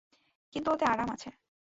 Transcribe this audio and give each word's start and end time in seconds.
কিন্তু 0.53 0.67
ওতে 0.71 0.85
আরাম 0.85 1.09
আছে। 1.09 1.29